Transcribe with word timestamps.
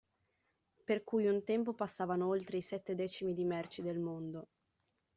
Per 0.83 1.03
cui 1.03 1.27
un 1.27 1.43
tempo 1.43 1.75
passavano 1.75 2.25
oltre 2.27 2.57
i 2.57 2.61
sette 2.63 2.95
decimi 2.95 3.35
di 3.35 3.43
merci 3.45 3.83
del 3.83 3.99
mondo. 3.99 4.47